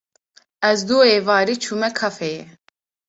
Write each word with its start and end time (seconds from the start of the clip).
Ez 0.69 0.79
duh 0.87 1.05
êvarê 1.15 1.55
çûme 1.63 1.89
kafeyê. 1.99 2.43